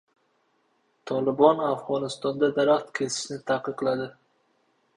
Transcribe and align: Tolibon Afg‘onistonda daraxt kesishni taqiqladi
Tolibon 1.11 1.61
Afg‘onistonda 1.67 2.51
daraxt 2.57 2.91
kesishni 3.01 3.41
taqiqladi 3.53 4.09